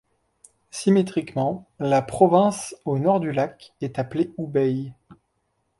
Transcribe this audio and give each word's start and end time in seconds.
Symétriquement 0.71 1.67
la 1.77 2.01
province 2.01 2.75
au 2.85 2.97
nord 2.97 3.19
du 3.19 3.31
lac 3.31 3.75
est 3.81 3.99
appelée 3.99 4.33
Hubei. 4.39 4.93